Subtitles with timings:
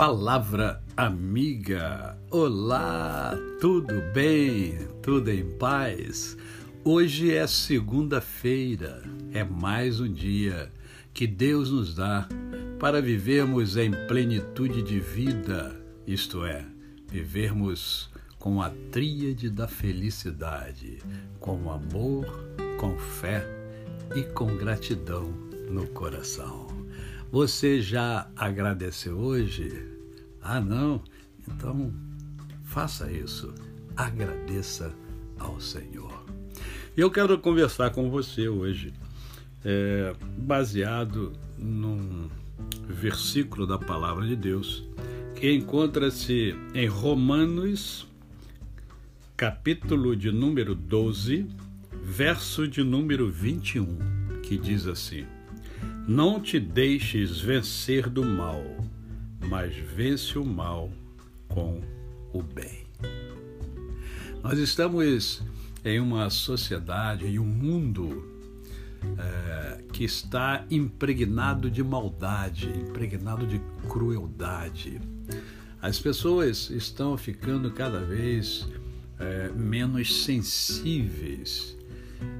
[0.00, 2.16] Palavra amiga.
[2.30, 4.78] Olá, tudo bem?
[5.02, 6.38] Tudo em paz?
[6.82, 10.72] Hoje é segunda-feira, é mais um dia
[11.12, 12.26] que Deus nos dá
[12.78, 16.64] para vivermos em plenitude de vida, isto é,
[17.06, 18.08] vivermos
[18.38, 21.02] com a tríade da felicidade,
[21.38, 22.24] com amor,
[22.78, 23.46] com fé
[24.16, 25.30] e com gratidão
[25.68, 26.68] no coração.
[27.30, 29.99] Você já agradeceu hoje?
[30.42, 31.02] Ah, não?
[31.46, 31.92] Então
[32.64, 33.54] faça isso.
[33.96, 34.94] Agradeça
[35.38, 36.24] ao Senhor.
[36.96, 38.92] Eu quero conversar com você hoje,
[39.64, 42.28] é, baseado num
[42.88, 44.84] versículo da palavra de Deus
[45.40, 48.06] que encontra-se em Romanos,
[49.38, 51.46] capítulo de número 12,
[52.02, 55.24] verso de número 21, que diz assim.
[56.06, 58.62] Não te deixes vencer do mal,
[59.40, 60.90] mas vence o mal
[61.48, 61.80] com
[62.32, 62.86] o bem.
[64.42, 65.42] Nós estamos
[65.84, 68.24] em uma sociedade, em um mundo
[69.18, 75.00] é, que está impregnado de maldade, impregnado de crueldade.
[75.80, 78.68] As pessoas estão ficando cada vez
[79.18, 81.76] é, menos sensíveis,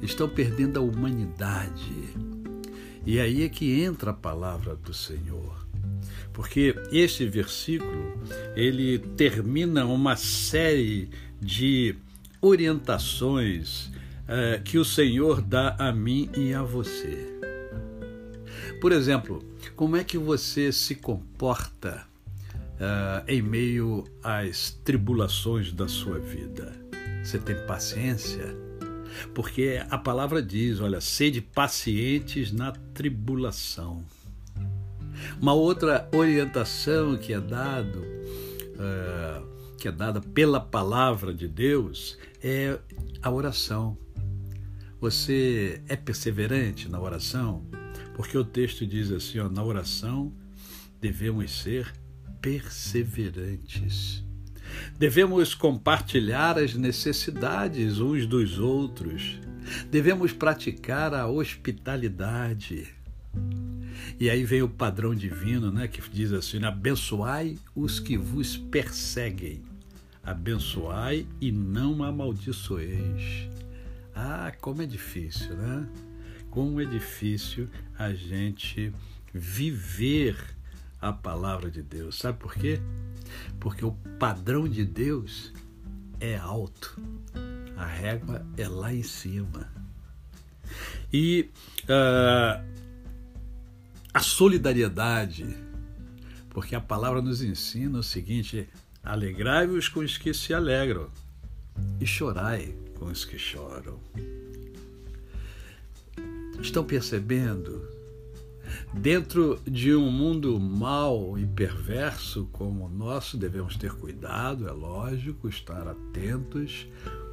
[0.00, 2.34] estão perdendo a humanidade
[3.06, 5.63] e aí é que entra a palavra do Senhor.
[6.32, 8.18] Porque esse versículo,
[8.56, 11.08] ele termina uma série
[11.40, 11.94] de
[12.40, 17.32] orientações uh, que o Senhor dá a mim e a você.
[18.80, 19.42] Por exemplo,
[19.76, 22.06] como é que você se comporta
[22.74, 26.72] uh, em meio às tribulações da sua vida?
[27.22, 28.54] Você tem paciência?
[29.34, 34.04] Porque a palavra diz: olha, sede pacientes na tribulação.
[35.40, 42.78] Uma outra orientação que é dado, uh, que é dada pela palavra de Deus é
[43.22, 43.96] a oração.
[45.00, 47.66] Você é perseverante na oração?
[48.14, 50.32] Porque o texto diz assim: ó, na oração
[51.00, 51.92] devemos ser
[52.40, 54.24] perseverantes.
[54.98, 59.38] Devemos compartilhar as necessidades uns dos outros.
[59.90, 62.88] Devemos praticar a hospitalidade.
[64.18, 69.62] E aí vem o padrão divino, né, que diz assim: abençoai os que vos perseguem,
[70.22, 73.48] abençoai e não amaldiçoeis.
[74.14, 75.88] Ah, como é difícil, né?
[76.50, 78.92] Como é difícil a gente
[79.32, 80.36] viver
[81.00, 82.16] a palavra de Deus.
[82.16, 82.80] Sabe por quê?
[83.58, 85.52] Porque o padrão de Deus
[86.20, 86.96] é alto,
[87.76, 89.68] a régua é lá em cima.
[91.12, 91.50] E
[91.84, 92.64] uh,
[94.14, 95.44] a solidariedade,
[96.50, 98.68] porque a palavra nos ensina o seguinte:
[99.02, 101.10] alegrai-vos com os que se alegram
[102.00, 103.98] e chorai com os que choram.
[106.60, 107.92] Estão percebendo?
[108.92, 115.48] Dentro de um mundo mau e perverso como o nosso, devemos ter cuidado, é lógico,
[115.48, 116.86] estar atentos,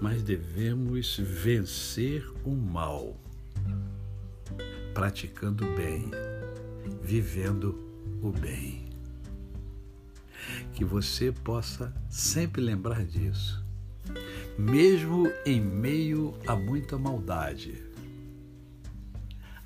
[0.00, 3.18] mas devemos vencer o mal,
[4.94, 6.10] praticando o bem,
[7.06, 7.78] vivendo
[8.20, 8.84] o bem.
[10.74, 13.64] Que você possa sempre lembrar disso,
[14.58, 17.86] mesmo em meio a muita maldade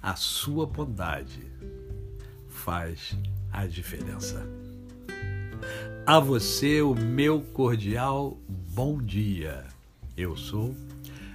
[0.03, 1.47] a sua bondade
[2.49, 3.17] faz
[3.53, 4.43] a diferença.
[6.07, 9.67] A você o meu cordial bom dia.
[10.17, 10.75] Eu sou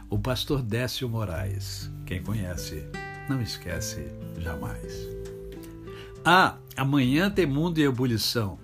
[0.09, 1.91] o pastor Décio Moraes.
[2.05, 2.83] Quem conhece,
[3.29, 4.07] não esquece
[4.39, 5.14] jamais.
[6.27, 8.57] Ah, amanhã tem Mundo em Ebulição.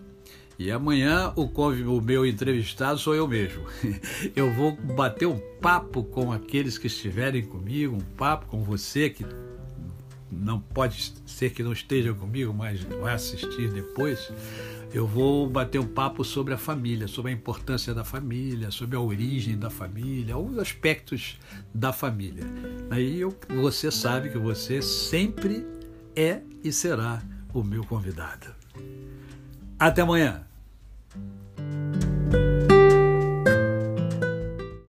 [0.58, 3.64] E amanhã o, o meu entrevistado sou eu mesmo.
[4.36, 9.24] Eu vou bater um papo com aqueles que estiverem comigo, um papo com você que
[10.32, 14.32] não pode ser que não esteja comigo, mas vai assistir depois,
[14.94, 19.00] eu vou bater um papo sobre a família, sobre a importância da família, sobre a
[19.00, 21.38] origem da família, alguns aspectos
[21.74, 22.44] da família.
[22.90, 25.66] Aí eu, você sabe que você sempre
[26.16, 27.22] é e será
[27.54, 28.48] o meu convidado.
[29.80, 30.51] Até amanhã!